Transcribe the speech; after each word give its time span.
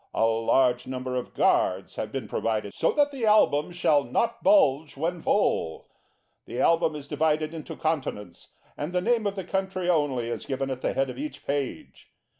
A 0.15 0.25
large 0.25 0.87
number 0.87 1.15
of 1.15 1.35
guards 1.35 1.93
have 1.93 2.11
been 2.11 2.27
provided 2.27 2.73
so 2.73 2.91
that 2.93 3.11
the 3.11 3.27
Album 3.27 3.71
shall 3.71 4.03
not 4.03 4.41
bulge 4.41 4.97
when 4.97 5.21
full. 5.21 5.89
The 6.47 6.59
Album 6.59 6.95
is 6.95 7.07
divided 7.07 7.53
into 7.53 7.75
Continents, 7.75 8.47
and 8.75 8.93
the 8.93 8.99
name 9.01 9.27
of 9.27 9.35
the 9.35 9.43
country 9.43 9.91
only 9.91 10.27
is 10.31 10.47
given 10.47 10.71
at 10.71 10.81
the 10.81 10.93
head 10.93 11.11
of 11.11 11.19
each 11.19 11.45
page. 11.45 12.09